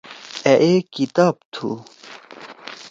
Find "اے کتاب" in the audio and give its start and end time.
0.63-1.35